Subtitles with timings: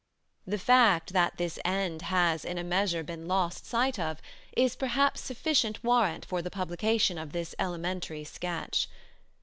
[0.47, 4.19] The fact that this end has in a measure been lost sight of
[4.57, 8.89] is perhaps sufficient warrant for the publication of this elementary sketch.